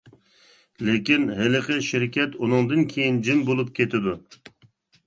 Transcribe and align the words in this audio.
لېكىن 0.87 1.27
ھېلىقى 1.41 1.77
شىركەت 1.89 2.39
ئۇنىڭدىن 2.41 2.85
كېيىن 2.95 3.21
جىم 3.29 3.47
بولۇپ 3.53 3.75
كېتىدۇ. 3.83 4.21